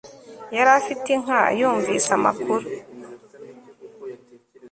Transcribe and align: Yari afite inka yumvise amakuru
Yari 0.55 0.71
afite 0.79 1.07
inka 1.17 1.39
yumvise 1.59 2.09
amakuru 2.17 2.65